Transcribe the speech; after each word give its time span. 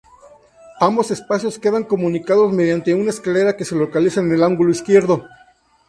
Ambos 0.79 1.11
espacios 1.11 1.59
quedan 1.59 1.83
comunicados 1.83 2.51
mediante 2.51 2.95
una 2.95 3.11
escalera 3.11 3.55
que 3.55 3.65
se 3.65 3.75
localiza 3.75 4.19
en 4.19 4.31
el 4.31 4.41
ángulo 4.41 4.71
izquierdo. 4.71 5.27